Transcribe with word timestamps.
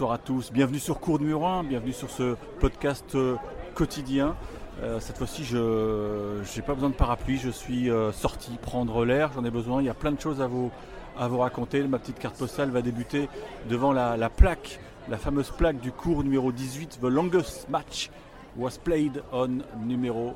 bonsoir 0.00 0.14
à 0.14 0.18
tous. 0.18 0.50
Bienvenue 0.50 0.78
sur 0.78 0.98
Cours 0.98 1.20
numéro 1.20 1.44
1, 1.44 1.64
bienvenue 1.64 1.92
sur 1.92 2.08
ce 2.08 2.34
podcast 2.58 3.14
euh, 3.16 3.36
quotidien. 3.74 4.34
Euh, 4.82 4.98
cette 4.98 5.18
fois-ci, 5.18 5.44
je 5.44 6.38
n'ai 6.56 6.62
pas 6.62 6.72
besoin 6.72 6.88
de 6.88 6.94
parapluie, 6.94 7.36
je 7.36 7.50
suis 7.50 7.90
euh, 7.90 8.10
sorti 8.10 8.52
prendre 8.62 9.04
l'air, 9.04 9.30
j'en 9.34 9.44
ai 9.44 9.50
besoin. 9.50 9.82
Il 9.82 9.84
y 9.84 9.90
a 9.90 9.94
plein 9.94 10.12
de 10.12 10.18
choses 10.18 10.40
à 10.40 10.46
vous, 10.46 10.70
à 11.18 11.28
vous 11.28 11.36
raconter. 11.36 11.82
Ma 11.82 11.98
petite 11.98 12.18
carte 12.18 12.38
postale 12.38 12.70
va 12.70 12.80
débuter 12.80 13.28
devant 13.68 13.92
la, 13.92 14.16
la 14.16 14.30
plaque, 14.30 14.80
la 15.10 15.18
fameuse 15.18 15.50
plaque 15.50 15.80
du 15.80 15.92
cours 15.92 16.24
numéro 16.24 16.50
18. 16.50 17.00
The 17.02 17.04
longest 17.04 17.68
match 17.68 18.08
was 18.56 18.78
played 18.82 19.22
on 19.32 19.58
numéro 19.86 20.34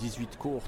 18 0.00 0.36
court. 0.36 0.62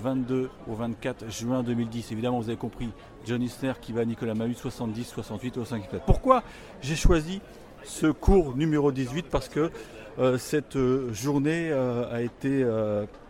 22 0.00 0.50
au 0.68 0.74
24 0.74 1.30
juin 1.30 1.62
2010. 1.62 2.12
Évidemment, 2.12 2.40
vous 2.40 2.48
avez 2.48 2.58
compris, 2.58 2.90
John 3.24 3.42
Isner 3.42 3.74
qui 3.80 3.92
va 3.92 4.02
à 4.02 4.04
Nicolas 4.04 4.34
Mahut 4.34 4.54
70, 4.54 5.04
68 5.04 5.58
au 5.58 5.64
5 5.64 5.88
Pourquoi 6.06 6.42
j'ai 6.80 6.96
choisi 6.96 7.40
ce 7.84 8.06
cours 8.06 8.56
numéro 8.56 8.92
18 8.92 9.26
Parce 9.30 9.48
que 9.48 9.70
euh, 10.18 10.36
cette 10.38 10.76
euh, 10.76 11.12
journée 11.12 11.70
euh, 11.70 12.12
a 12.12 12.20
été 12.22 12.66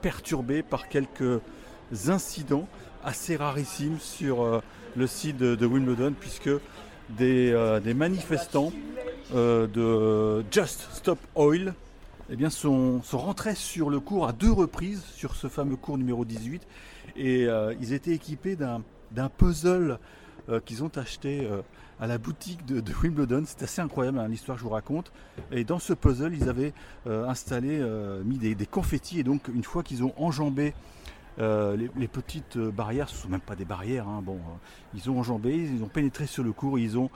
perturbée 0.00 0.62
par 0.62 0.88
quelques 0.88 1.40
incidents 2.08 2.66
assez 3.04 3.36
rarissimes 3.36 3.98
sur 3.98 4.62
le 4.96 5.06
site 5.06 5.36
de, 5.36 5.66
Wimbledon, 5.66 6.14
puisque 6.18 6.50
des, 7.10 7.80
des 7.82 7.94
manifestants 7.94 8.72
de 9.34 10.44
Just 10.50 10.88
Stop 10.92 11.18
Oil 11.34 11.74
eh 12.32 12.36
bien, 12.36 12.48
sont, 12.48 13.02
rentrés 13.12 13.54
sur 13.54 13.90
le 13.90 14.00
cours 14.00 14.26
à 14.26 14.32
deux 14.32 14.50
reprises, 14.50 15.04
sur 15.14 15.36
ce 15.36 15.48
fameux 15.48 15.76
cours 15.76 15.98
numéro 15.98 16.24
18, 16.24 16.66
et 17.14 17.44
euh, 17.44 17.74
ils 17.78 17.92
étaient 17.92 18.12
équipés 18.12 18.56
d'un 18.56 19.28
puzzle 19.36 19.98
euh, 20.48 20.58
qu'ils 20.58 20.82
ont 20.82 20.90
acheté 20.96 21.42
euh, 21.42 21.60
à 22.00 22.06
la 22.06 22.16
boutique 22.16 22.64
de, 22.64 22.82
Wimbledon. 23.02 23.42
C'est 23.44 23.62
assez 23.62 23.82
incroyable 23.82 24.18
hein, 24.18 24.28
l'histoire 24.28 24.56
que 24.56 24.60
je 24.60 24.64
vous 24.64 24.72
raconte. 24.72 25.12
Et 25.50 25.64
dans 25.64 25.78
ce 25.78 25.92
puzzle, 25.92 26.34
ils 26.34 26.48
avaient 26.48 26.72
installé, 27.04 27.84
mis 28.24 28.38
des, 28.38 28.66
confettis, 28.66 29.20
et 29.20 29.24
donc 29.24 29.48
une 29.48 29.64
fois 29.64 29.82
qu'ils 29.82 30.02
ont 30.02 30.14
enjambé 30.16 30.72
les, 31.36 32.08
petites 32.10 32.56
barrières, 32.56 33.10
ce 33.10 33.16
ne 33.16 33.20
sont 33.20 33.28
même 33.28 33.40
pas 33.40 33.56
des 33.56 33.66
barrières, 33.66 34.08
hein, 34.08 34.22
bon, 34.24 34.38
ils 34.94 35.10
ont 35.10 35.18
enjambé, 35.18 35.54
ils 35.54 35.82
ont 35.82 35.88
pénétré 35.88 36.26
sur 36.26 36.42
le 36.42 36.52
cours, 36.52 36.78
ils 36.78 36.96
ont 36.96 37.10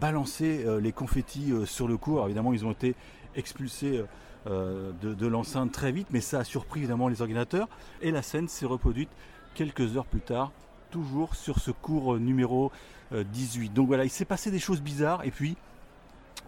balancé 0.00 0.64
les 0.80 0.92
confettis 0.92 1.52
sur 1.66 1.86
le 1.86 1.98
cours. 1.98 2.24
évidemment, 2.24 2.54
ils 2.54 2.64
ont 2.64 2.72
été 2.72 2.94
expulsés 3.34 4.02
euh, 4.46 4.92
de, 5.02 5.26
l'enceinte 5.26 5.72
très 5.72 5.90
vite, 5.90 6.08
mais 6.10 6.20
ça 6.20 6.40
a 6.40 6.44
surpris 6.44 6.80
évidemment 6.80 7.08
les 7.08 7.20
ordinateurs. 7.20 7.68
Et 8.00 8.10
la 8.10 8.22
scène 8.22 8.48
s'est 8.48 8.66
reproduite 8.66 9.08
quelques 9.54 9.96
heures 9.96 10.06
plus 10.06 10.20
tard, 10.20 10.52
toujours 10.90 11.34
sur 11.34 11.58
ce 11.58 11.70
cours 11.70 12.18
numéro 12.18 12.70
18. 13.12 13.68
Euh, 13.68 13.74
Donc 13.74 13.88
voilà, 13.88 14.04
il 14.04 14.10
s'est 14.10 14.24
passé 14.24 14.50
des 14.50 14.58
choses 14.58 14.80
bizarres, 14.80 15.24
et 15.24 15.30
puis 15.30 15.56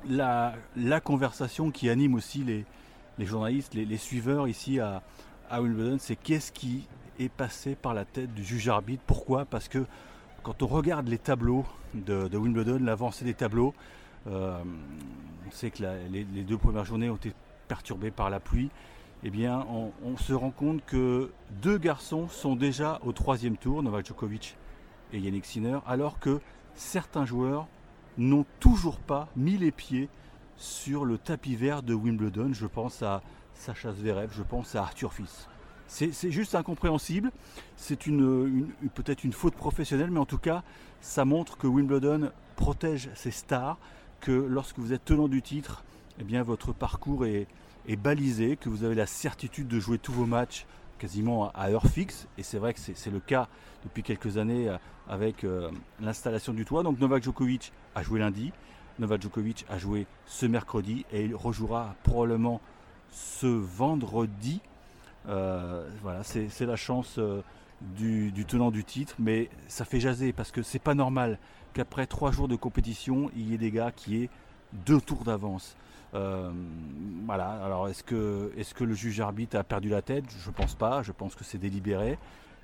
la, 0.09 0.55
la 0.77 1.01
conversation 1.01 1.71
qui 1.71 1.91
anime 1.91 2.15
aussi 2.15 2.45
les, 2.45 2.65
journalistes, 3.27 3.75
les, 3.75 3.97
suiveurs 3.97 4.47
ici 4.47 4.79
à, 4.81 5.03
Wimbledon, 5.51 5.97
c'est 5.99 6.17
qu'est-ce 6.17 6.53
qui 6.53 6.87
est 7.19 7.31
passé 7.31 7.75
par 7.75 7.95
la 7.95 8.05
tête 8.05 8.33
du 8.35 8.45
juge 8.45 8.69
arbitre? 8.69 9.03
Pourquoi? 9.07 9.45
Parce 9.45 9.67
que 9.69 9.85
quand 10.43 10.63
on 10.63 10.67
regarde 10.67 11.09
les 11.09 11.19
tableaux 11.19 11.65
de, 11.95 12.37
Wimbledon, 12.37 12.79
l'avancée 12.81 13.25
des 13.25 13.35
tableaux, 13.35 13.75
euh, 14.29 14.63
on 15.47 15.51
sait 15.51 15.71
que 15.71 15.83
les, 16.11 16.25
deux 16.25 16.59
premières 16.59 16.85
journées 16.85 17.11
ont 17.11 17.17
été 17.17 17.33
perturbé 17.69 18.11
par 18.11 18.31
la 18.31 18.41
pluie, 18.41 18.71
eh 19.25 19.31
bien, 19.31 19.67
on, 20.05 20.17
se 20.17 20.33
rend 20.33 20.51
compte 20.51 20.85
que 20.85 21.33
deux 21.63 21.79
garçons 21.79 22.29
sont 22.29 22.55
déjà 22.55 23.01
au 23.05 23.13
troisième 23.13 23.57
tour, 23.57 23.83
Novak 23.83 24.07
Djokovic 24.07 24.57
et 25.13 25.19
Yannick 25.19 25.45
Sinner, 25.45 25.79
alors 25.87 26.21
que 26.21 26.41
certains 26.75 27.25
joueurs 27.25 27.67
n'ont 28.17 28.47
toujours 28.61 28.99
pas 28.99 29.29
mis 29.37 29.57
les 29.57 29.73
pieds 29.73 30.09
sur 30.57 31.05
le 31.05 31.19
tapis 31.19 31.57
vert 31.57 31.83
de 31.83 31.95
Wimbledon. 31.95 32.53
Je 32.53 32.67
pense 32.67 33.03
à 33.03 33.23
Sacha 33.55 33.93
Zverev, 33.93 34.31
je 34.33 34.43
pense 34.43 34.77
à 34.77 34.83
Arthur 34.83 35.13
Fils. 35.13 35.49
C'est 35.89 36.31
juste 36.31 36.55
incompréhensible. 36.55 37.33
C'est 37.77 37.97
peut-être 37.97 39.25
une 39.25 39.33
faute 39.33 39.55
professionnelle, 39.55 40.11
mais 40.11 40.21
en 40.21 40.27
tout 40.27 40.39
cas, 40.39 40.63
ça 41.01 41.25
montre 41.25 41.57
que 41.57 41.67
Wimbledon 41.67 42.31
protège 42.57 43.09
ses 43.15 43.31
stars, 43.31 43.79
que 44.21 44.33
lorsque 44.33 44.79
vous 44.79 44.93
êtes 44.93 45.05
tenant 45.05 45.29
du 45.29 45.41
titre, 45.41 45.85
eh 46.21 46.25
bien, 46.25 46.43
votre 46.43 46.73
parcours 46.73 47.27
est, 47.27 47.47
balisé, 47.97 48.57
que 48.57 48.69
vous 48.69 48.85
avez 48.85 48.95
la 48.95 49.07
certitude 49.07 49.69
de 49.69 49.81
jouer 49.81 49.99
tous 49.99 50.13
vos 50.13 50.27
matchs 50.27 50.67
quasiment 50.99 51.51
à 51.53 51.71
heure 51.71 51.87
fixe. 51.87 52.27
Et 52.37 52.43
c'est 52.43 52.59
vrai 52.59 52.75
que 52.75 52.81
c'est 52.81 53.11
le 53.11 53.21
cas 53.21 53.49
depuis 53.85 54.03
quelques 54.03 54.37
années 54.37 54.69
euh, 54.69 54.77
avec 55.09 55.45
euh, 55.45 55.71
l'installation 56.01 56.53
du 56.53 56.65
toit. 56.65 56.83
Donc 56.83 56.99
Novak 56.99 57.23
Djokovic 57.23 57.73
a 57.95 58.03
joué 58.03 58.19
lundi, 58.19 58.53
Novak 58.99 59.23
Djokovic 59.23 59.65
a 59.71 59.79
joué 59.79 60.07
ce 60.27 60.45
mercredi 60.45 61.07
et 61.13 61.25
il 61.25 61.35
rejouera 61.35 61.95
probablement 62.03 62.61
ce 63.11 63.47
vendredi. 63.47 64.61
Euh, 65.29 65.89
voilà, 66.03 66.23
c'est 66.25 66.67
la 66.67 66.77
chance 66.77 67.19
du, 67.81 68.45
tenant 68.47 68.71
du 68.71 68.85
titre, 68.85 69.15
mais 69.19 69.49
ça 69.69 69.85
fait 69.85 70.01
jaser 70.01 70.33
parce 70.33 70.51
que 70.51 70.63
c'est 70.63 70.79
pas 70.79 70.95
normal 70.95 71.39
qu'après 71.75 72.07
trois 72.07 72.33
jours 72.33 72.49
de 72.49 72.57
compétition, 72.57 73.31
il 73.37 73.51
y 73.51 73.55
ait 73.55 73.59
des 73.59 73.71
gars 73.71 73.93
qui 73.93 74.23
aient 74.23 74.31
deux 74.73 75.01
tours 75.01 75.25
d'avance. 75.25 75.77
Euh, 76.15 76.51
voilà, 77.27 77.51
alors 77.65 77.89
est-ce 77.89 78.03
que, 78.03 78.53
est 78.57 78.73
que 78.73 78.85
le 78.85 78.95
juge 78.95 79.21
arbitre 79.21 79.57
a 79.57 79.65
perdu 79.65 79.89
la 79.89 80.03
tête? 80.03 80.25
Je 80.45 80.51
pense 80.51 80.75
pas, 80.75 81.03
je 81.03 81.13
pense 81.13 81.35
que 81.35 81.45
c'est 81.45 81.59
délibéré. 81.59 82.19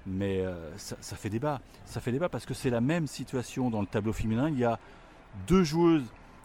Mais 0.07 0.41
euh, 0.41 0.55
ça, 0.77 1.17
fait 1.17 1.31
débat. 1.31 1.61
Ça 1.87 2.01
fait 2.01 2.13
débat 2.13 2.29
parce 2.29 2.45
que 2.45 2.53
c'est 2.53 2.71
la 2.71 2.83
même 2.83 3.07
situation 3.07 3.71
dans 3.71 3.81
le 3.81 3.87
tableau 3.87 4.13
féminin. 4.13 4.51
Il 4.51 4.59
y 4.59 4.65
a 4.65 4.79
deux 5.47 5.65
joueuses 5.65 6.05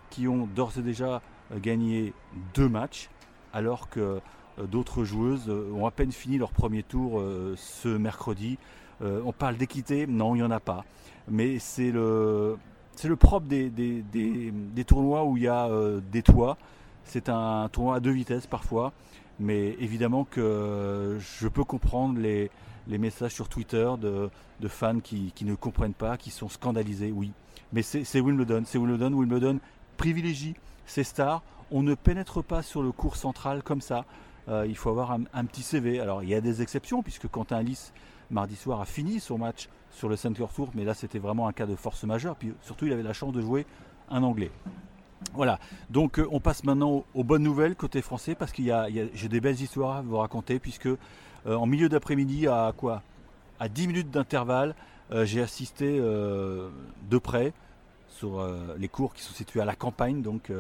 qui 0.10 0.28
ont 0.28 0.48
d'ores 0.48 0.78
et 0.78 0.82
déjà 0.82 1.22
euh, 1.52 1.60
gagné 1.60 2.14
deux 2.54 2.70
matchs, 2.70 3.10
alors 3.54 3.90
que 3.90 4.22
d'autres 4.70 5.04
joueuses 5.06 5.50
ont 5.50 5.86
à 5.86 5.92
peine 5.92 6.12
fini 6.12 6.38
leur 6.38 6.52
premier 6.52 6.84
tour 6.84 7.24
ce 7.56 7.88
mercredi. 7.88 8.58
on 9.02 9.32
parle 9.32 9.56
d'équité, 9.56 10.06
non, 10.06 10.36
il 10.36 10.40
n'y 10.40 10.44
en 10.44 10.52
a 10.52 10.60
pas. 10.60 10.84
Mais 11.30 11.60
c'est 11.60 11.92
le, 11.92 12.58
c'est 12.94 13.08
le 13.08 13.16
propre 13.16 13.48
des, 13.48 13.70
des, 13.70 14.84
tournois 14.84 15.24
où 15.24 15.38
il 15.38 15.44
y 15.44 15.48
a 15.48 15.70
des 16.12 16.24
toits. 16.24 16.58
C'est 17.06 17.30
un 17.30 17.68
tournoi 17.72 17.96
à 17.96 18.00
deux 18.00 18.12
vitesses 18.12 18.48
parfois, 18.48 18.94
mais 19.40 19.76
évidemment 19.80 20.26
que 20.26 21.18
je 21.20 21.48
peux 21.48 21.64
comprendre 21.64 22.20
les, 22.20 22.52
messages 22.88 23.34
sur 23.34 23.50
Twitter 23.50 23.90
de, 24.00 24.30
fans 24.68 25.00
qui, 25.00 25.34
ne 25.42 25.56
comprennent 25.56 25.94
pas, 25.94 26.18
qui 26.18 26.32
sont 26.32 26.50
scandalisés, 26.50 27.12
oui. 27.12 27.32
Mais 27.74 27.82
c'est 27.82 28.20
Wimbledon, 28.20 28.64
c'est 28.66 28.78
Wimbledon, 28.78 29.14
Wimbledon 29.14 29.60
privilégie 29.98 30.56
ses 30.86 31.04
stars. 31.04 31.44
On 31.72 31.84
ne 31.84 31.94
pénètre 31.94 32.44
pas 32.44 32.64
sur 32.64 32.82
le 32.82 32.92
cours 32.92 33.16
central 33.16 33.62
comme 33.62 33.82
ça. 33.82 34.06
Euh, 34.48 34.66
il 34.68 34.76
faut 34.76 34.90
avoir 34.90 35.12
un, 35.12 35.46
petit 35.46 35.62
CV. 35.62 36.00
Alors 36.00 36.24
il 36.24 36.30
y 36.30 36.36
a 36.36 36.42
des 36.42 36.62
exceptions, 36.62 37.04
puisque 37.04 37.28
Quentin 37.28 37.58
Alice, 37.58 37.94
mardi 38.32 38.56
soir, 38.56 38.82
a 38.82 38.86
fini 38.86 39.20
son 39.20 39.38
match 39.38 39.70
sur 39.92 40.10
le 40.10 40.16
Center 40.16 40.46
Tour, 40.54 40.70
mais 40.74 40.84
là 40.84 40.94
c'était 40.94 41.20
vraiment 41.20 41.48
un 41.48 41.54
cas 41.54 41.68
de 41.68 41.76
force 41.76 42.04
majeure. 42.04 42.36
Puis 42.36 42.54
surtout, 42.62 42.88
il 42.88 42.94
avait 42.94 43.04
la 43.04 43.14
chance 43.14 43.34
de 43.34 43.42
jouer 43.42 43.68
un 44.10 44.24
Anglais. 44.24 44.52
Voilà, 45.34 45.60
donc 45.90 46.20
euh, 46.20 46.28
on 46.32 46.40
passe 46.40 46.64
maintenant 46.64 47.06
aux, 47.14 47.24
bonnes 47.24 47.44
nouvelles 47.44 47.76
côté 47.76 48.02
français 48.02 48.36
parce 48.36 48.52
qu'il 48.52 48.66
y 48.66 48.72
a, 48.72 48.88
j'ai 49.14 49.28
des 49.28 49.42
belles 49.42 49.60
histoires 49.60 49.98
à 49.98 50.02
vous 50.02 50.18
raconter 50.18 50.60
puisque 50.60 50.88
euh, 50.88 50.98
en 51.46 51.66
milieu 51.66 51.90
d'après-midi 51.90 52.48
à 52.48 52.74
quoi? 52.76 53.04
À 53.60 53.68
10 53.68 53.88
minutes 53.88 54.12
d'intervalle, 54.12 54.76
euh, 55.12 55.26
j'ai 55.26 55.42
assisté 55.42 56.00
de 56.00 57.18
près 57.22 57.54
sur 58.10 58.46
les 58.78 58.90
cours 58.90 59.14
qui 59.14 59.22
sont 59.22 59.34
situés 59.34 59.62
à 59.62 59.66
la 59.66 59.76
campagne, 59.76 60.22
donc 60.22 60.52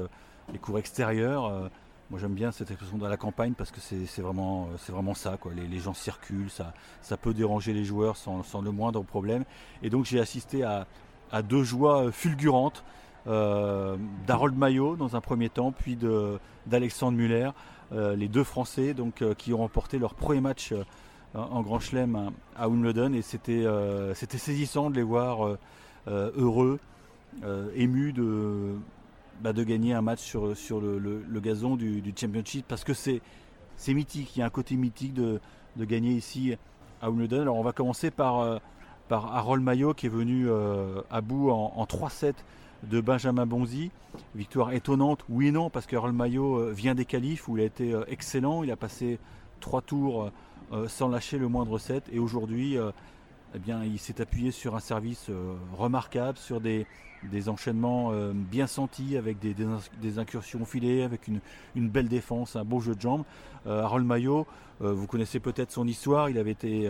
les 0.54 0.60
cours 0.60 0.80
extérieurs. 0.80 1.70
moi 2.10 2.20
j'aime 2.20 2.34
bien 2.34 2.52
cette 2.52 2.72
expression 2.72 2.98
de 2.98 3.06
la 3.06 3.18
campagne 3.18 3.54
parce 3.54 3.72
que 3.72 3.82
c'est, 3.82 4.22
vraiment, 4.22 4.70
ça, 5.14 5.36
quoi. 5.38 5.52
Les, 5.54 5.80
gens 5.80 5.94
circulent, 5.94 6.50
ça, 6.50 7.18
peut 7.18 7.34
déranger 7.34 7.74
les 7.74 7.84
joueurs 7.84 8.16
sans, 8.16 8.62
le 8.62 8.72
moindre 8.72 9.02
problème. 9.04 9.44
Et 9.84 9.90
donc 9.90 10.06
j'ai 10.06 10.22
assisté 10.22 10.64
à 10.64 11.42
deux 11.42 11.64
joies 11.64 12.12
fulgurantes. 12.14 12.84
Euh, 13.28 13.98
d'Harold 14.28 14.58
Maillot 14.58 14.96
dans 14.96 15.16
un 15.16 15.22
premier 15.22 15.50
temps, 15.50 15.72
puis 15.72 15.98
d'Alexandre 16.66 17.18
Muller, 17.18 17.50
euh, 17.92 18.16
les 18.16 18.28
deux 18.28 18.44
Français 18.44 18.94
donc, 18.94 19.22
euh, 19.22 19.34
qui 19.34 19.54
ont 19.54 19.58
remporté 19.58 20.00
leur 20.00 20.14
premier 20.14 20.42
match 20.42 20.74
en 21.36 21.62
Grand 21.62 21.80
Chelem 21.80 22.32
à 22.56 22.70
Wimbledon. 22.70 23.14
Et 23.14 23.22
c'était 23.22 23.66
saisissant 24.38 24.90
de 24.90 24.96
les 24.96 25.04
voir 25.04 25.58
heureux, 26.08 26.80
émus 27.76 28.14
de, 28.14 28.76
bah, 29.42 29.54
de 29.54 29.64
gagner 29.64 29.94
un 29.94 30.02
match 30.02 30.22
sur, 30.22 30.58
sur 30.58 30.82
le, 30.82 31.40
gazon 31.40 31.76
du, 31.76 32.02
Championship. 32.16 32.66
Parce 32.68 32.84
que 32.84 32.94
c'est 32.94 33.22
mythique, 33.90 34.36
il 34.36 34.40
y 34.40 34.42
a 34.42 34.46
un 34.46 34.50
côté 34.50 34.76
mythique 34.76 35.14
de, 35.14 35.40
gagner 35.78 36.14
ici 36.14 36.56
à 37.02 37.10
Wimbledon. 37.10 37.42
Alors 37.42 37.58
on 37.58 37.64
va 37.64 37.74
commencer 37.74 38.10
par, 38.10 38.60
par 39.08 39.36
Harold 39.36 39.64
Maillot 39.64 39.94
qui 39.94 40.08
est 40.08 40.10
venu 40.10 40.50
à 41.12 41.22
bout 41.22 41.52
en, 41.52 41.74
en 41.76 41.86
3-7 41.86 42.34
de 42.84 43.02
Benjamin 43.02 43.46
Bonzi. 43.46 43.92
Victoire 44.36 44.74
étonnante, 44.74 45.24
oui 45.30 45.48
et 45.48 45.52
non, 45.52 45.70
parce 45.70 45.86
que 45.86 45.96
Harold 45.96 46.16
Maillot 46.16 46.56
euh, 46.56 46.72
vient 46.72 46.96
des 46.96 47.06
qualifs 47.06 47.48
où 47.48 47.58
il 47.58 47.64
a 47.64 47.66
été 47.66 47.94
euh, 47.94 48.04
excellent. 48.08 48.64
Il 48.64 48.72
a 48.72 48.76
passé 48.76 49.20
trois 49.60 49.82
tours 49.82 50.32
euh, 50.72 50.88
sans 50.88 51.08
lâcher 51.08 51.38
le 51.38 51.48
moindre 51.48 51.80
set. 51.80 52.06
Et 52.12 52.20
aujourd'hui, 52.20 52.78
eh 53.56 53.60
bien, 53.60 53.84
il 53.84 53.98
s'est 53.98 54.22
appuyé 54.22 54.52
sur 54.52 54.76
un 54.76 54.80
service 54.80 55.28
euh, 55.30 55.56
remarquable, 55.76 56.38
sur 56.38 56.62
des, 56.62 56.86
enchaînements 57.48 58.12
euh, 58.12 58.32
bien 58.34 58.68
sentis, 58.68 59.18
avec 59.18 59.40
des, 59.40 60.20
incursions 60.20 60.66
filées, 60.66 61.02
avec 61.02 61.28
une, 61.28 61.90
belle 61.90 62.08
défense, 62.08 62.56
un 62.56 62.64
beau 62.64 62.80
jeu 62.80 62.94
de 62.96 63.02
jambes. 63.02 63.24
Harold 63.66 64.06
Maillot, 64.06 64.48
vous 64.80 65.06
connaissez 65.06 65.40
peut-être 65.40 65.72
son 65.72 65.88
histoire, 65.88 66.30
il 66.30 66.38
avait 66.38 66.52
été... 66.52 66.90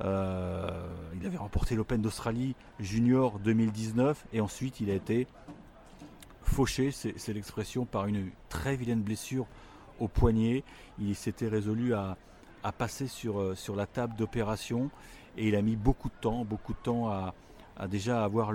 il 0.00 1.26
avait 1.26 1.36
remporté 1.36 1.74
l'Open 1.74 2.00
d'Australie 2.00 2.54
Junior 2.78 3.38
2019 3.38 4.26
et 4.32 4.40
ensuite 4.40 4.80
il 4.80 4.90
a 4.90 4.94
été 4.94 5.26
fauché, 6.42 6.90
c'est 6.90 7.32
l'expression, 7.32 7.84
par 7.84 8.06
une 8.06 8.30
très 8.48 8.76
vilaine 8.76 9.02
blessure 9.02 9.46
au 10.00 10.08
poignet. 10.08 10.64
Il 10.98 11.14
s'était 11.14 11.48
résolu 11.48 11.94
à, 11.94 12.16
passer 12.76 13.06
sur, 13.06 13.56
sur 13.56 13.74
la 13.76 13.86
table 13.86 14.14
d'opération 14.16 14.90
et 15.38 15.48
il 15.48 15.56
a 15.56 15.62
mis 15.62 15.76
beaucoup 15.76 16.08
de 16.08 16.14
temps, 16.20 16.44
beaucoup 16.44 16.72
de 16.72 16.78
temps 16.78 17.08
à, 17.08 17.34
déjà 17.88 18.24
avoir 18.24 18.52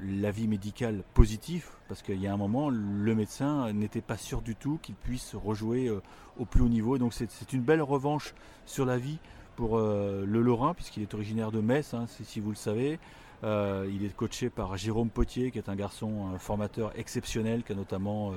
l'avis 0.00 0.48
médical 0.48 1.04
positif, 1.14 1.78
parce 1.88 2.02
qu'il 2.02 2.20
y 2.20 2.26
a 2.26 2.32
un 2.32 2.36
moment, 2.36 2.68
le 2.70 3.14
médecin 3.14 3.72
n'était 3.72 4.00
pas 4.00 4.16
sûr 4.16 4.42
du 4.42 4.56
tout 4.56 4.78
qu'il 4.82 4.96
puisse 4.96 5.36
rejouer 5.36 5.86
euh, 5.86 6.02
au 6.38 6.44
plus 6.44 6.60
haut 6.60 6.68
niveau. 6.68 6.98
donc 6.98 7.14
c'est 7.14 7.52
une 7.52 7.62
belle 7.62 7.82
revanche 7.82 8.34
sur 8.66 8.84
la 8.84 8.98
vie 8.98 9.18
pour 9.56 9.78
euh, 9.78 10.24
le 10.26 10.42
Lorrain, 10.42 10.74
puisqu'il 10.74 11.02
est 11.02 11.14
originaire 11.14 11.50
de 11.50 11.60
Metz, 11.60 11.94
hein, 11.94 12.06
si 12.08 12.40
vous 12.40 12.50
le 12.50 12.56
savez. 12.56 12.98
Euh, 13.44 13.90
il 13.92 14.04
est 14.04 14.14
coaché 14.14 14.50
par 14.50 14.76
Jérôme 14.76 15.10
Potier, 15.10 15.50
qui 15.50 15.58
est 15.58 15.68
un 15.68 15.76
garçon, 15.76 16.38
formateur 16.38 16.92
exceptionnel, 16.96 17.64
qui 17.64 17.72
a 17.72 17.74
notamment 17.74 18.32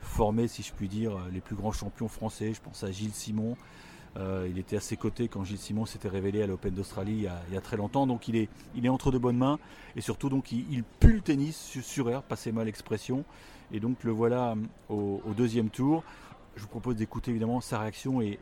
formé, 0.00 0.46
si 0.48 0.62
je 0.62 0.72
puis 0.72 0.88
dire, 0.88 1.12
les 1.32 1.40
plus 1.40 1.56
grands 1.56 1.72
champions 1.72 2.08
français. 2.08 2.52
Je 2.52 2.60
pense 2.60 2.84
à 2.84 2.90
Gilles 2.90 3.14
Simon, 3.14 3.56
euh, 4.18 4.48
il 4.50 4.58
était 4.58 4.76
à 4.76 4.80
ses 4.80 4.96
côtés 4.96 5.28
quand 5.28 5.44
Gilles 5.44 5.58
Simon 5.58 5.84
s'était 5.84 6.08
révélé 6.08 6.42
à 6.42 6.46
l'Open 6.46 6.72
d'Australie 6.72 7.26
il, 7.48 7.54
y 7.54 7.56
a 7.56 7.60
très 7.60 7.76
longtemps. 7.76 8.06
Donc 8.06 8.28
il 8.28 8.36
est, 8.36 8.48
il 8.74 8.86
est 8.86 8.88
entre 8.88 9.10
de 9.10 9.18
bonnes 9.18 9.36
mains 9.36 9.58
et 9.94 10.00
surtout 10.00 10.28
donc 10.28 10.52
il, 10.52 10.84
pue 11.00 11.14
le 11.14 11.20
tennis 11.20 11.56
sur, 11.82 12.08
air, 12.08 12.22
passez-moi 12.22 12.64
l'expression. 12.64 13.24
Et 13.72 13.80
donc 13.80 14.04
le 14.04 14.12
voilà 14.12 14.54
euh, 14.90 14.94
au, 14.94 15.34
deuxième 15.36 15.68
tour. 15.68 16.02
Je 16.56 16.62
vous 16.62 16.68
propose 16.68 16.96
d'écouter 16.96 17.30
évidemment 17.30 17.60
sa 17.60 17.80
réaction 17.80 18.22
et, 18.22 18.38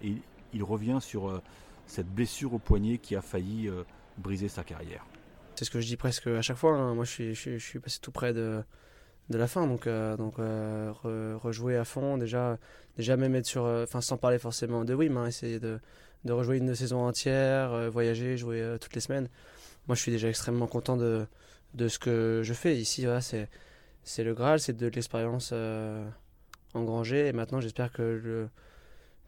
il 0.56 0.62
revient 0.62 0.98
sur 1.00 1.30
euh, 1.30 1.42
cette 1.86 2.08
blessure 2.08 2.54
au 2.54 2.58
poignet 2.58 2.98
qui 2.98 3.16
a 3.16 3.22
failli 3.22 3.70
briser 4.18 4.48
sa 4.48 4.64
carrière. 4.64 5.06
C'est 5.56 5.64
ce 5.64 5.70
que 5.70 5.80
je 5.80 5.86
dis 5.86 5.96
presque 5.96 6.26
à 6.26 6.42
chaque 6.42 6.56
fois. 6.56 6.76
Hein. 6.76 6.94
Moi 6.94 7.04
je 7.04 7.32
suis, 7.32 7.78
passé 7.78 7.98
tout 8.00 8.10
près 8.10 8.32
de 8.32 8.64
la 9.30 9.46
fin. 9.46 9.66
Donc, 9.66 9.86
euh, 9.86 10.16
euh, 10.38 11.36
rejouer 11.40 11.76
à 11.76 11.84
fond, 11.84 12.18
déjà, 12.18 12.58
déjà 12.96 13.16
même 13.16 13.34
être 13.34 13.46
sur, 13.46 13.64
euh, 13.64 13.84
enfin 13.84 14.00
sans 14.00 14.16
parler 14.16 14.38
forcément 14.38 14.84
de 14.84 14.94
Wim, 14.94 15.16
hein, 15.16 15.26
essayer 15.26 15.60
de, 15.60 15.80
rejouer 16.28 16.58
une 16.58 16.74
saison 16.74 17.06
entière, 17.06 17.90
voyager, 17.90 18.36
jouer 18.36 18.76
toutes 18.80 18.94
les 18.94 19.00
semaines. 19.00 19.28
Moi, 19.86 19.94
je 19.94 20.00
suis 20.00 20.12
déjà 20.12 20.28
extrêmement 20.28 20.66
content 20.66 20.96
de, 20.96 21.26
ce 21.76 21.98
que 21.98 22.40
je 22.42 22.54
fais 22.54 22.76
ici. 22.76 23.06
C'est 24.04 24.24
le 24.24 24.34
Graal, 24.34 24.60
c'est 24.60 24.76
de 24.76 24.86
l'expérience 24.86 25.52
engrangée. 26.72 27.28
Et 27.28 27.32
maintenant, 27.32 27.60
j'espère 27.60 27.92
que 27.92 28.02
le, 28.02 28.48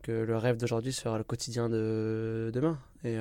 que 0.07 0.13
le 0.13 0.37
rêve 0.37 0.57
d'aujourd'hui 0.57 0.93
sera 0.93 1.19
le 1.19 1.25
quotidien 1.25 1.69
de 1.69 2.51
demain. 2.55 2.79
Et, 3.05 3.17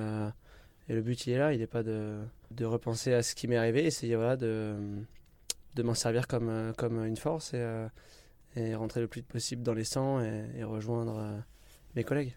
et 0.87 0.93
le 0.93 1.01
but, 1.01 1.25
il 1.25 1.33
est 1.33 1.37
là. 1.37 1.53
Il 1.53 1.59
n'est 1.59 1.67
pas 1.67 1.83
de, 1.83 2.19
repenser 2.61 3.13
à 3.13 3.23
ce 3.23 3.33
qui 3.35 3.47
m'est 3.47 3.57
arrivé, 3.57 3.85
essayer 3.85 4.15
voilà, 4.15 4.35
de 4.35 5.83
m'en 5.83 5.93
servir 5.93 6.27
comme, 6.27 6.49
euh, 6.49 7.05
une 7.05 7.17
force 7.17 7.53
et, 7.53 7.59
euh, 7.59 7.87
et, 8.55 8.75
rentrer 8.75 9.01
le 9.01 9.07
plus 9.07 9.23
possible 9.23 9.63
dans 9.63 9.73
les 9.73 9.83
sangs 9.83 10.21
et, 10.21 10.63
rejoindre 10.63 11.17
euh, 11.17 11.37
mes 11.95 12.03
collègues. 12.03 12.35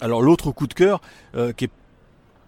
Alors 0.00 0.22
l'autre 0.22 0.50
coup 0.50 0.66
de 0.66 0.74
cœur 0.74 1.00
qui 1.56 1.66
est 1.66 1.70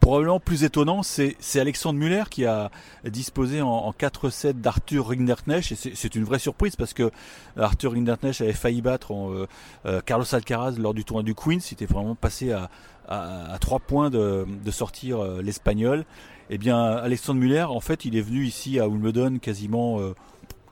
probablement 0.06 0.38
plus 0.38 0.62
étonnant, 0.62 1.02
c'est 1.02 1.36
Alexandre 1.56 1.98
Muller 1.98 2.22
qui 2.30 2.44
a 2.44 2.70
disposé 3.04 3.60
en, 3.60 3.90
4-7 3.90 4.52
d'Arthur 4.60 5.08
Rinderknecht. 5.08 5.72
Et 5.72 5.94
c'est 5.94 6.14
une 6.14 6.22
vraie 6.22 6.38
surprise 6.38 6.76
parce 6.76 6.94
que 6.94 7.10
Arthur 7.56 7.92
Rinderknecht 7.92 8.40
avait 8.40 8.52
failli 8.52 8.82
battre 8.82 9.48
Carlos 10.06 10.32
Alcaraz 10.32 10.76
lors 10.78 10.94
du 10.94 11.04
tournoi 11.04 11.24
du 11.24 11.34
Queens. 11.34 11.58
Il 11.58 11.74
était 11.74 11.86
vraiment 11.86 12.14
passé 12.14 12.52
à, 12.52 12.70
à, 13.08 13.58
3 13.60 13.80
points 13.80 14.08
de, 14.10 14.46
de 14.64 14.70
sortir 14.70 15.22
l'Espagnol. 15.42 16.04
Eh 16.50 16.58
bien, 16.58 16.80
Alexandre 16.80 17.40
Muller, 17.40 17.62
en 17.62 17.80
fait, 17.80 18.04
il 18.04 18.16
est 18.16 18.20
venu 18.20 18.44
ici 18.44 18.78
à 18.78 18.86
Wimbledon 18.86 19.38
quasiment 19.38 19.98
euh, 19.98 20.14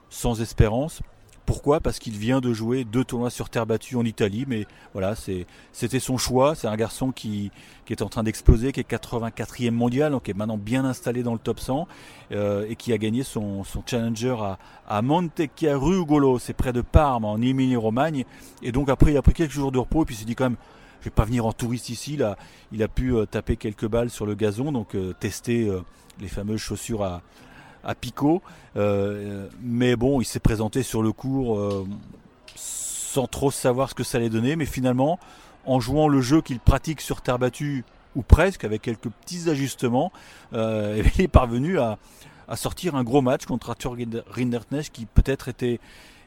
sans 0.09 0.41
espérance. 0.41 1.01
Pourquoi? 1.45 1.79
Parce 1.79 1.99
qu'il 1.99 2.17
vient 2.17 2.41
de 2.41 2.53
jouer 2.53 2.85
deux 2.85 3.03
tournois 3.03 3.29
sur 3.29 3.49
terre 3.49 3.67
battue 3.67 3.95
en 3.95 4.03
Italie, 4.03 4.45
mais 4.47 4.65
voilà, 4.93 5.13
c'était 5.15 5.99
son 5.99 6.17
choix. 6.17 6.55
C'est 6.55 6.67
un 6.67 6.75
garçon 6.75 7.11
qui, 7.11 7.51
est 7.87 8.01
en 8.01 8.09
train 8.09 8.23
d'exploser, 8.23 8.71
qui 8.71 8.79
est 8.79 8.89
84e 8.89 9.69
mondial, 9.69 10.11
donc 10.11 10.23
qui 10.23 10.31
est 10.31 10.35
maintenant 10.35 10.57
bien 10.57 10.85
installé 10.85 11.21
dans 11.21 11.33
le 11.33 11.39
top 11.39 11.59
100 11.59 11.87
euh, 12.31 12.65
et 12.67 12.75
qui 12.75 12.93
a 12.93 12.97
gagné 12.97 13.21
son, 13.21 13.63
challenger 13.85 14.35
à, 14.39 14.57
à 14.87 15.03
Montechiarugolo, 15.03 16.39
c'est 16.39 16.53
près 16.53 16.73
de 16.73 16.81
Parme, 16.81 17.25
en 17.25 17.37
Émilie-Romagne. 17.37 18.25
Et 18.63 18.71
donc 18.71 18.89
après, 18.89 19.11
il 19.11 19.17
a 19.17 19.21
pris 19.21 19.33
quelques 19.33 19.51
jours 19.51 19.71
de 19.71 19.77
repos 19.77 20.01
et 20.01 20.05
puis 20.05 20.15
il 20.15 20.17
s'est 20.17 20.25
dit 20.25 20.35
quand 20.35 20.45
même, 20.45 20.57
je 21.01 21.05
vais 21.05 21.13
pas 21.13 21.25
venir 21.25 21.45
en 21.45 21.53
touriste 21.53 21.89
ici. 21.89 22.17
Il 22.71 22.83
a 22.83 22.87
pu 22.87 23.13
euh, 23.13 23.27
taper 23.27 23.55
quelques 23.55 23.87
balles 23.87 24.09
sur 24.09 24.25
le 24.25 24.33
gazon, 24.33 24.71
donc 24.71 24.95
euh, 24.95 25.13
tester 25.19 25.71
les 26.19 26.27
fameuses 26.27 26.61
chaussures 26.61 27.03
à, 27.03 27.21
à 27.85 27.95
picot. 27.95 28.41
mais 28.75 29.95
bon, 29.95 30.21
il 30.21 30.25
s'est 30.25 30.39
présenté 30.39 30.83
sur 30.83 31.01
le 31.01 31.11
cours 31.11 31.85
sans 32.55 33.27
trop 33.27 33.51
savoir 33.51 33.89
ce 33.89 33.95
que 33.95 34.03
ça 34.03 34.17
allait 34.17 34.29
donner. 34.29 34.55
Mais 34.55 34.65
finalement, 34.65 35.19
en 35.65 35.79
jouant 35.79 36.07
le 36.07 36.21
jeu 36.21 36.41
qu'il 36.41 36.59
pratique 36.59 37.01
sur 37.01 37.21
terre 37.21 37.39
battue, 37.39 37.85
ou 38.15 38.21
presque, 38.21 38.63
avec 38.63 38.81
quelques 38.81 39.09
petits 39.09 39.49
ajustements, 39.49 40.11
il 40.53 41.21
est 41.21 41.29
parvenu 41.29 41.79
à, 41.79 41.97
sortir 42.55 42.95
un 42.95 43.03
gros 43.03 43.21
match 43.21 43.45
contre 43.45 43.71
Arthur 43.71 43.95
Rinderknecht 44.27 44.93
qui 44.93 45.05
peut-être 45.05 45.47
était 45.47 45.79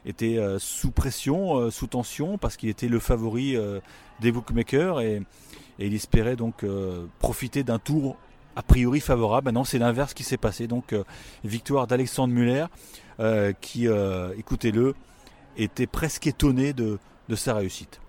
était 0.05 0.37
euh, 0.37 0.59
sous 0.59 0.91
pression, 0.91 1.57
euh, 1.57 1.71
sous 1.71 1.87
tension, 1.87 2.37
parce 2.37 2.57
qu'il 2.57 2.69
était 2.69 2.87
le 2.87 2.99
favori 2.99 3.55
euh, 3.55 3.79
des 4.19 4.31
bookmakers 4.31 5.01
et, 5.01 5.21
il 5.81 5.93
espérait 5.93 6.35
donc 6.35 6.65
profiter 7.19 7.63
d'un 7.63 7.79
tour 7.79 8.17
a 8.59 8.63
priori 8.63 8.99
favorable. 8.99 9.45
Maintenant, 9.45 9.63
c'est 9.63 9.79
l'inverse 9.79 10.13
qui 10.13 10.23
s'est 10.23 10.37
passé. 10.37 10.67
Donc, 10.67 10.93
victoire 11.43 11.87
d'Alexandre 11.87 12.33
Muller, 12.33 12.65
qui, 13.61 13.87
écoutez-le, 14.37 14.95
était 15.57 15.87
presque 15.87 16.27
étonné 16.27 16.73
de, 16.73 16.99
sa 17.35 17.53
réussite. 17.53 18.01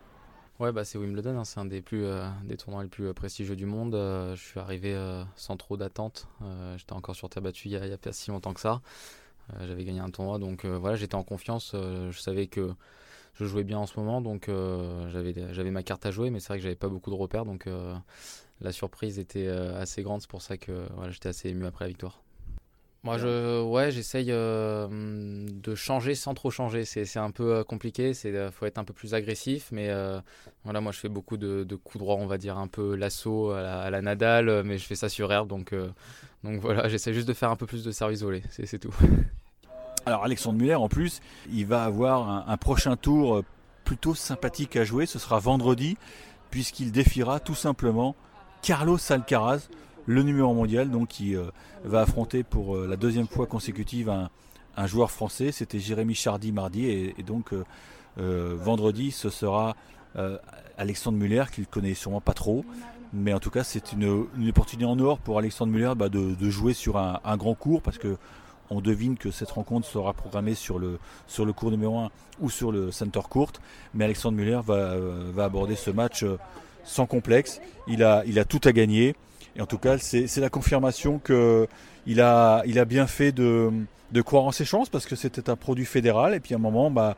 Ouais, 0.59 0.73
bah 0.73 0.85
c'est 0.85 0.99
Wimbledon, 0.99 1.39
hein. 1.39 1.45
c'est 1.45 1.59
un 1.59 1.65
des, 1.65 1.81
plus, 1.81 2.05
des 2.45 2.57
tournois 2.59 2.83
les 2.83 2.89
plus 2.91 3.15
prestigieux 3.15 3.57
du 3.57 3.65
monde. 3.65 3.93
je 3.95 4.41
suis 4.41 4.61
arrivé 4.61 4.95
sans 5.37 5.57
trop 5.57 5.77
d'attente. 5.77 6.27
J'étais 6.77 6.93
encore 6.93 7.15
sur 7.15 7.29
terre 7.31 7.43
battue 7.43 7.69
il 7.69 7.81
n'y 7.81 7.93
a, 7.93 7.97
pas 7.97 8.13
si 8.13 8.31
longtemps 8.31 8.53
que 8.53 8.61
ça. 8.61 8.83
Euh, 9.57 9.67
j'avais 9.67 9.85
gagné 9.85 10.01
un 10.01 10.11
tournoi, 10.11 10.39
donc 10.39 10.65
euh, 10.65 10.79
voilà, 10.79 10.97
j'étais 10.97 11.15
en 11.15 11.23
confiance. 11.23 11.73
Euh, 11.75 12.11
je 12.11 12.21
savais 12.21 12.47
que 12.47 12.71
je 13.35 13.45
jouais 13.45 13.65
bien 13.65 13.79
en 13.79 13.87
ce 13.87 13.99
moment, 13.99 14.21
donc 14.21 14.51
j'avais 15.13 15.35
j'avais 15.53 15.71
ma 15.71 15.83
carte 15.83 16.05
à 16.05 16.11
jouer, 16.11 16.31
mais 16.31 16.41
c'est 16.41 16.49
vrai 16.49 16.59
que 16.59 16.63
j'avais 16.63 16.75
pas 16.75 16.89
beaucoup 16.89 17.11
de 17.11 17.15
repères, 17.15 17.45
donc 17.47 17.67
la 18.61 18.73
surprise 18.73 19.19
était 19.19 19.49
assez 19.49 20.03
grande. 20.03 20.21
C'est 20.21 20.31
pour 20.31 20.43
ça 20.43 20.57
que 20.57 20.87
voilà, 20.95 21.11
j'étais 21.11 21.29
assez 21.29 21.49
ému 21.49 21.67
après 21.67 21.85
la 21.85 21.89
victoire. 21.89 22.23
Moi, 23.03 23.17
je, 23.17 23.63
ouais, 23.63 23.91
j'essaye 23.91 24.27
de 24.27 25.75
changer 25.75 26.15
sans 26.15 26.35
trop 26.35 26.51
changer. 26.51 26.85
C'est 26.85 27.19
un 27.19 27.31
peu 27.31 27.65
compliqué. 27.65 28.13
Il 28.25 28.51
faut 28.53 28.67
être 28.67 28.77
un 28.77 28.85
peu 28.85 28.93
plus 28.93 29.15
agressif. 29.15 29.69
Mais 29.73 29.91
voilà, 30.65 30.81
moi, 30.83 30.93
je 30.93 30.99
fais 30.99 31.09
beaucoup 31.09 31.39
de, 31.39 31.65
coups 31.77 31.99
droits, 31.99 32.17
on 32.17 32.27
va 32.27 32.37
dire, 32.37 32.59
un 32.59 32.69
peu 32.69 32.95
l'assaut 32.97 33.53
à, 33.53 33.89
la 33.89 34.03
Nadal. 34.03 34.63
Mais 34.65 34.77
je 34.77 34.85
fais 34.85 34.97
ça 34.97 35.09
sur 35.09 35.33
herbe. 35.33 35.49
Donc, 35.49 35.75
donc 36.45 36.61
voilà, 36.61 36.89
j'essaie 36.91 37.13
juste 37.13 37.29
de 37.29 37.33
faire 37.33 37.51
un 37.51 37.57
peu 37.57 37.67
plus 37.67 37.85
de 37.85 37.91
service 37.91 38.23
volé. 38.23 38.43
C'est 38.51 38.79
tout. 38.79 38.95
Alors 40.07 40.25
Alexandre 40.25 40.59
Muller, 40.59 40.77
en 40.77 40.89
plus, 40.89 41.21
il 41.53 41.67
va 41.67 41.85
avoir 41.85 42.49
un, 42.49 42.57
prochain 42.57 42.97
tour 42.97 43.37
euh, 43.37 43.45
plutôt 43.85 44.15
sympathique 44.15 44.77
à 44.77 44.85
jouer. 44.85 45.07
Ce 45.07 45.19
sera 45.19 45.39
vendredi, 45.39 45.99
puisqu'il 46.51 46.91
défiera 46.91 47.39
tout 47.39 47.55
simplement 47.55 48.17
Carlos 48.63 48.99
Alcaraz, 49.09 49.69
le 50.07 50.23
numéro 50.23 50.53
mondial, 50.55 50.91
qui 51.09 51.37
euh, 51.37 51.45
va 51.85 52.03
affronter 52.03 52.43
pour 52.43 52.77
euh, 52.77 52.87
la 52.89 52.97
deuxième 52.97 53.29
fois 53.29 53.47
consécutive 53.47 54.09
un, 54.09 54.29
joueur 54.87 55.11
français. 55.11 55.53
C'était 55.53 55.79
Jérémy 55.79 56.15
Chardy 56.15 56.53
mardi, 56.53 56.87
et, 56.87 57.23
donc 57.23 57.53
vendredi, 58.17 59.11
ce 59.11 59.29
sera 59.29 59.77
Alexandre 60.79 61.19
Muller, 61.19 61.45
qu'il 61.53 61.67
connaît 61.67 61.93
sûrement 61.93 62.23
pas 62.23 62.33
trop. 62.33 62.65
Mais 63.13 63.33
en 63.35 63.41
tout 63.41 63.51
cas, 63.51 63.65
c'est 63.65 63.93
une, 63.93 64.27
opportunité 64.49 64.87
en 64.87 64.99
or 65.01 65.19
pour 65.19 65.39
Alexandre 65.39 65.73
Muller 65.73 65.93
bah, 65.97 66.09
de, 66.09 66.51
jouer 66.51 66.75
sur 66.75 66.97
un, 66.97 67.37
grand 67.37 67.55
cours 67.55 67.83
parce 67.83 67.99
que 67.99 68.17
on 68.73 68.81
devine 68.81 69.17
que 69.17 69.33
cette 69.33 69.51
rencontre 69.51 69.89
sera 69.89 70.13
programmée 70.13 70.55
sur 70.55 70.79
le, 70.79 71.01
sur 71.27 71.53
cours 71.55 71.73
numéro 71.73 71.99
1 71.99 72.11
ou 72.41 72.51
sur 72.51 72.71
le 72.71 72.93
center 72.93 73.21
court. 73.29 73.53
Mais 73.95 74.05
Alexandre 74.05 74.37
Muller 74.37 74.61
va, 74.65 74.75
euh, 74.75 75.37
aborder 75.39 75.75
ce 75.75 75.91
match 75.91 76.23
euh, 76.23 76.39
sans 76.85 77.07
complexe. 77.07 77.61
Il 77.87 78.03
a, 78.03 78.25
tout 78.45 78.61
à 78.65 78.73
gagner. 78.73 79.15
Et 79.57 79.61
en 79.61 79.67
tout 79.67 79.79
cas, 79.79 79.99
c'est 79.99 80.37
la 80.39 80.51
confirmation 80.51 81.19
qu'il 81.19 81.67
il 82.07 82.21
a, 82.21 82.63
il 82.67 82.79
a 82.79 82.85
bien 82.85 83.07
fait 83.07 83.33
de, 83.33 83.71
de 84.13 84.23
croire 84.23 84.45
en 84.45 84.53
ses 84.53 84.65
chances 84.65 84.89
parce 84.89 85.07
que 85.07 85.17
c'était 85.17 85.51
un 85.51 85.57
produit 85.57 85.85
fédéral. 85.85 86.35
Et 86.35 86.41
puis 86.41 86.55
à 86.55 86.57
un 86.57 86.61
moment, 86.61 86.91
bah, 86.91 87.17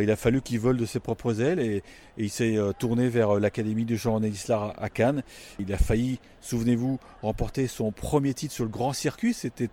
il 0.00 0.10
a 0.10 0.16
fallu 0.16 0.40
qu'il 0.40 0.60
vole 0.60 0.76
de 0.76 0.86
ses 0.86 1.00
propres 1.00 1.40
ailes 1.40 1.60
et, 1.60 1.82
il 2.18 2.30
s'est 2.30 2.56
euh, 2.56 2.72
tourné 2.72 3.08
vers 3.08 3.36
euh, 3.36 3.40
l'académie 3.40 3.84
de 3.84 3.94
Jean 3.94 4.22
Islar 4.22 4.74
à 4.78 4.88
Cannes. 4.88 5.22
Il 5.58 5.70
a 5.72 5.76
failli, 5.76 6.18
souvenez-vous, 6.40 6.98
remporter 7.22 7.66
son 7.66 7.92
premier 7.92 8.32
titre 8.32 8.54
sur 8.54 8.64
le 8.64 8.70
grand 8.70 8.94
circuit. 8.94 9.34
C'était 9.34 9.68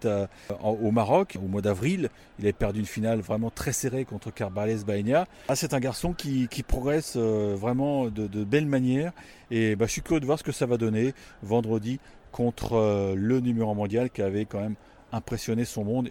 au 0.62 0.92
Maroc 0.92 1.38
au 1.42 1.48
mois 1.48 1.62
d'avril. 1.62 2.10
Il 2.40 2.46
avait 2.46 2.54
perdu 2.54 2.80
une 2.82 2.86
finale 2.86 3.22
vraiment 3.22 3.50
très 3.50 3.72
serrée 3.72 4.04
contre 4.04 4.34
Carbales 4.34 4.84
Baena. 4.86 5.26
Ah, 5.48 5.56
c'est 5.56 5.74
un 5.74 5.80
garçon 5.80 6.14
qui, 6.14 6.48
progresse 6.68 7.16
vraiment 7.16 8.08
de, 8.08 8.44
belle 8.44 8.66
manière 8.66 9.12
et 9.52 9.76
bah, 9.76 9.86
je 9.86 9.92
suis 9.92 10.02
curieux 10.02 10.20
de 10.20 10.26
voir 10.26 10.40
ce 10.40 10.44
que 10.44 10.52
ça 10.52 10.66
va 10.66 10.78
donner 10.78 11.14
vendredi 11.44 12.00
contre 12.32 13.14
le 13.16 13.40
numéro 13.40 13.74
mondial 13.74 14.10
qui 14.10 14.22
avait 14.22 14.46
quand 14.46 14.60
même 14.60 14.76
impressionné 15.14 15.64
son 15.64 15.86
monde 15.86 16.10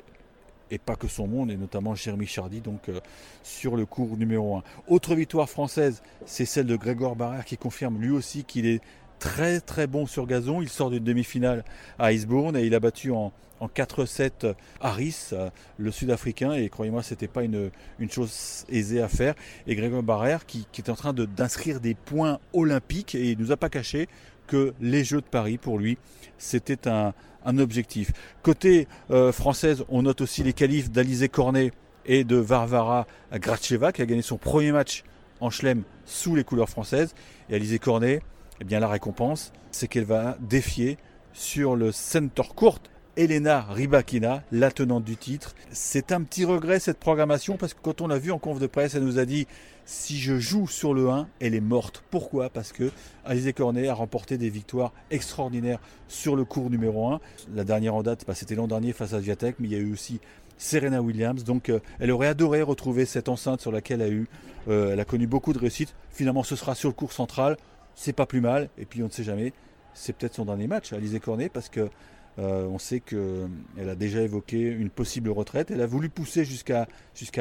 et 0.73 0.79
pas 0.79 0.97
que 0.97 1.07
son 1.07 1.27
monde, 1.27 1.51
et 1.51 1.57
notamment 1.57 1.95
Jérémy 1.95 2.27
Chardy, 2.27 2.63
donc 2.63 2.89
euh, 2.89 2.99
sur 3.43 3.77
le 3.77 3.85
cours 3.85 4.17
numéro 4.17 4.57
1. 4.57 4.63
Autre 4.89 5.15
victoire 5.15 5.49
française, 5.49 6.03
c'est 6.25 6.47
celle 6.47 6.67
de 6.67 6.77
Grégor 6.77 7.15
Barrère 7.15 7.45
qui 7.45 7.59
confirme 7.59 8.01
lui 8.01 8.11
aussi 8.11 8.45
qu'il 8.45 8.67
est 8.67 8.81
très 9.19 9.61
très 9.61 9.87
bon 9.87 10.07
sur 10.07 10.27
gazon. 10.27 10.63
Il 10.63 10.71
sort 10.71 10.91
d'une 10.91 11.05
demi-finale 11.05 11.63
à 11.99 12.13
Icebourne 12.13 12.57
et 12.57 12.65
il 12.65 12.75
a 12.75 12.81
battu 12.81 13.13
en, 13.13 13.33
4-7 13.63 14.55
Harris, 14.81 15.29
euh, 15.33 15.51
le 15.77 15.93
Sud-Africain. 15.93 16.55
Et 16.55 16.69
croyez-moi, 16.69 17.03
c'était 17.05 17.29
pas 17.29 17.45
une, 17.45 17.71
chose 18.11 18.65
aisée 18.69 19.01
à 19.01 19.07
faire. 19.07 19.35
Et 19.69 19.77
Grégor 19.77 20.03
Barrère 20.03 20.47
qui, 20.47 20.67
est 20.79 20.89
en 20.89 20.97
train 20.97 21.13
d'inscrire 21.13 21.81
des 21.81 21.95
points 21.95 22.41
olympiques 22.55 23.15
et 23.15 23.31
il 23.31 23.39
nous 23.39 23.53
a 23.53 23.57
pas 23.57 23.69
caché 23.69 24.09
que 24.47 24.75
les 24.81 25.05
Jeux 25.05 25.21
de 25.21 25.27
Paris, 25.27 25.59
pour 25.59 25.79
lui, 25.79 25.99
c'était 26.39 26.89
un, 26.89 27.13
objectif. 27.59 28.13
Côté 28.43 28.87
euh, 29.11 29.33
française, 29.33 29.85
on 29.89 30.03
note 30.03 30.21
aussi 30.21 30.45
les 30.45 30.53
qualifs 30.53 30.91
d'Alizé 30.91 31.29
Cornet 31.29 31.73
et 32.07 32.23
de 32.25 32.37
Varvara 32.37 33.07
Gracheva, 33.33 33.93
qui 33.93 34.03
a 34.03 34.07
gagné 34.07 34.23
son 34.23 34.37
premier 34.37 34.71
match 34.71 35.03
en 35.41 35.51
chelem 35.51 35.83
sous 36.05 36.37
les 36.37 36.45
couleurs 36.45 36.69
françaises. 36.69 37.15
Et 37.51 37.55
Alizé 37.55 37.79
Cornet, 37.79 38.23
eh 38.61 38.65
bien, 38.65 38.79
la 38.79 38.89
récompense, 38.89 39.53
c'est 39.73 39.89
qu'elle 39.89 40.05
va 40.05 40.37
défier 40.41 40.99
sur 41.33 41.75
le 41.75 41.91
center 41.91 42.43
court 42.55 42.79
Elena 43.19 43.67
Rybakina, 43.69 44.43
la 44.53 44.71
tenante 44.71 45.05
du 45.05 45.19
titre. 45.19 45.55
C'est 45.71 46.13
un 46.13 46.23
petit 46.23 46.47
regret 46.47 46.81
cette 46.81 46.99
programmation 46.99 47.59
parce 47.59 47.75
que 47.75 47.81
quand 47.83 48.01
on 48.01 48.07
l'a 48.09 48.19
vu 48.19 48.33
en 48.33 48.39
conf 48.39 48.59
de 48.59 48.67
presse, 48.67 48.95
elle 48.95 49.05
nous 49.05 49.19
a 49.19 49.27
dit 49.27 49.47
si 49.85 50.17
je 50.17 50.39
joue 50.39 50.67
sur 50.67 50.95
le 50.95 51.11
1, 51.11 51.29
elle 51.39 51.55
est 51.55 51.61
morte. 51.61 52.03
Pourquoi? 52.11 52.49
Parce 52.49 52.73
que 52.73 52.91
Alizé 53.27 53.53
Cornet 53.53 53.87
a 53.89 53.93
remporté 53.93 54.39
des 54.39 54.49
victoires 54.49 54.95
extraordinaires 55.11 55.79
sur 56.09 56.37
le 56.37 56.47
cours 56.47 56.71
numéro 56.71 57.09
1. 57.09 57.21
La 57.55 57.65
dernière 57.65 57.95
en 57.95 58.03
date, 58.03 58.25
bah, 58.27 58.35
c'était 58.35 58.55
l'an 58.55 58.67
dernier 58.67 58.95
face 58.95 59.13
à 59.13 59.19
Viatek, 59.19 59.57
mais 59.59 59.69
il 59.69 59.73
y 59.73 59.77
a 59.77 59.81
eu 59.81 59.93
aussi 59.93 60.19
Serena 60.57 61.03
Williams. 61.03 61.45
Donc 61.45 61.69
euh, 61.69 61.81
elle 62.01 62.13
aurait 62.13 62.29
adoré 62.29 62.63
retrouver 62.63 63.05
cette 63.05 63.29
enceinte 63.29 63.61
sur 63.61 63.73
laquelle 63.73 64.01
elle 64.01 64.09
a 64.09 64.11
eu, 64.11 64.27
euh, 64.69 64.95
elle 64.95 65.01
a 65.01 65.05
connu 65.05 65.27
beaucoup 65.27 65.53
de 65.53 65.59
réussite. 65.59 65.95
Finalement, 66.09 66.45
ce 66.45 66.57
sera 66.57 66.75
sur 66.75 66.89
le 66.89 66.95
cours 66.95 67.13
central. 67.13 67.59
C'est 67.95 68.15
pas 68.15 68.25
plus 68.25 68.41
mal. 68.41 68.71
Et 68.79 68.87
puis 68.87 69.03
on 69.03 69.07
ne 69.07 69.13
sait 69.13 69.25
jamais. 69.25 69.53
C'est 69.93 70.15
peut-être 70.15 70.35
son 70.35 70.47
dernier 70.47 70.67
match, 70.67 70.95
Alizé 70.95 71.21
Cornet, 71.21 71.51
parce 71.51 71.69
que 71.69 71.91
euh, 72.39 72.67
on 72.67 72.79
sait 72.79 73.01
qu'elle 73.01 73.89
a 73.89 73.95
déjà 73.95 74.23
évoqué 74.23 74.61
une 74.61 74.91
possible 74.91 75.31
retraite. 75.31 75.71
Elle 75.71 75.83
a 75.83 75.87
voulu 75.87 76.09
pousser 76.09 76.45
jusqu'à 76.45 76.87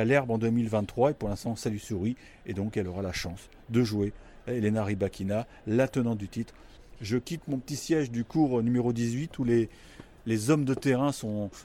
l'herbe 0.03 0.31
en 0.31 0.37
2023 0.37 1.11
et 1.11 1.13
pour 1.13 1.29
l'instant 1.29 1.55
ça 1.55 1.69
lui 1.69 1.79
sourit 1.79 2.15
et 2.45 2.53
donc 2.53 2.77
elle 2.77 2.87
aura 2.87 3.01
la 3.01 3.13
chance 3.13 3.49
de 3.69 3.83
jouer 3.83 4.13
Elena 4.47 4.83
Rybakina, 4.83 5.47
la 5.67 5.87
tenante 5.87 6.17
du 6.17 6.27
titre. 6.27 6.53
Je 6.99 7.17
quitte 7.17 7.47
mon 7.47 7.57
petit 7.57 7.75
siège 7.75 8.11
du 8.11 8.23
cours 8.23 8.61
numéro 8.61 8.93
18 8.93 9.39
où 9.39 9.43
les, 9.43 9.69
les 10.25 10.49
hommes 10.49 10.65
de 10.65 10.73
terrain 10.73 11.11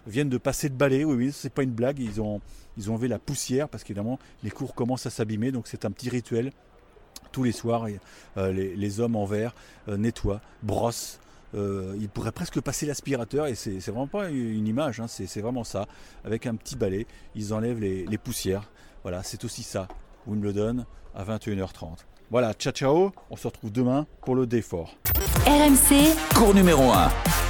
viennent 0.07 0.29
de 0.29 0.39
passer 0.39 0.69
de 0.69 0.75
balai. 0.75 1.05
Oui, 1.05 1.15
oui, 1.17 1.33
c'est 1.33 1.53
pas 1.53 1.63
une 1.63 1.73
blague. 1.73 1.99
Ils 1.99 2.21
ont, 2.21 2.41
ils 2.79 2.91
enlevé 2.91 3.09
la 3.09 3.19
poussière 3.19 3.69
parce 3.69 3.85
qu'évidemment 3.85 4.19
les 4.43 4.51
cours 4.51 4.75
commencent 4.75 5.07
à 5.07 5.11
s'abîmer. 5.11 5.53
Donc 5.53 5.67
c'est 5.67 5.85
un 5.85 5.91
petit 5.91 6.09
rituel. 6.09 6.53
Tous 7.33 7.43
les 7.43 7.53
soirs, 7.53 7.87
euh, 8.39 8.53
les, 8.53 9.01
hommes 9.01 9.17
en 9.17 9.27
vert 9.27 9.55
euh, 9.89 9.97
nettoient, 9.99 10.41
brossent, 10.63 11.21
euh, 11.55 11.97
il 12.01 12.09
pourrait 12.09 12.33
presque 12.33 12.61
passer 12.61 12.87
l'aspirateur 12.87 13.47
et 13.47 13.55
c'est 13.55 13.79
vraiment 13.87 14.07
pas 14.07 14.29
une 14.29 14.67
image, 14.67 15.01
hein, 15.01 15.07
c'est 15.09 15.41
vraiment 15.41 15.65
ça. 15.65 15.87
Avec 16.25 16.47
un 16.47 16.55
petit 16.55 16.77
balai, 16.77 17.07
ils 17.35 17.55
enlèvent 17.55 17.81
les, 17.81 18.07
les 18.07 18.19
poussières. 18.19 18.71
Voilà, 19.03 19.23
c'est 19.23 19.45
aussi 19.45 19.63
ça. 19.63 19.89
Wimbledon 20.27 20.85
à 21.15 21.25
21h30. 21.25 21.99
Voilà, 22.31 22.53
ciao 22.55 22.73
ciao, 22.73 23.13
on 23.31 23.37
se 23.37 23.47
retrouve 23.47 23.71
demain 23.71 24.07
pour 24.23 24.35
le 24.35 24.47
D4. 24.47 24.89
RMC, 25.47 26.17
cours 26.35 26.55
numéro 26.55 26.91
1. 26.91 27.46